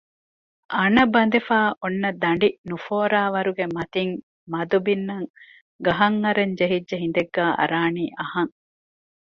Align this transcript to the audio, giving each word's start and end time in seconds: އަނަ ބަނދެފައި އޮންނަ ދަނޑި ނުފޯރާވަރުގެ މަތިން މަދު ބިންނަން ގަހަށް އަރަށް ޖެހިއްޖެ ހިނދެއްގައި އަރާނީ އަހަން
އަނަ 0.75 1.03
ބަނދެފައި 1.13 1.71
އޮންނަ 1.81 2.09
ދަނޑި 2.21 2.47
ނުފޯރާވަރުގެ 2.69 3.65
މަތިން 3.75 4.13
މަދު 4.51 4.77
ބިންނަން 4.85 5.27
ގަހަށް 5.85 6.19
އަރަށް 6.23 6.55
ޖެހިއްޖެ 6.59 6.95
ހިނދެއްގައި 7.03 7.55
އަރާނީ 7.59 8.03
އަހަން 8.19 8.53